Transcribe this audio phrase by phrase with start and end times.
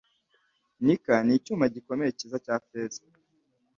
[0.85, 3.01] Nickel nicyuma gikomeye, cyiza cya feza.